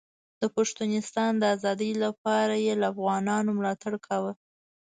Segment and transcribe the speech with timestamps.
[0.39, 4.33] د پښتونستان د ازادۍ لپاره یې له افغانانو ملاتړ کاوه.